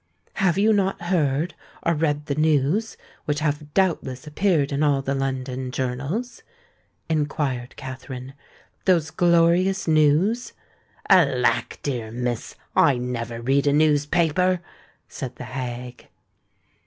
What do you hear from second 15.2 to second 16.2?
the hag.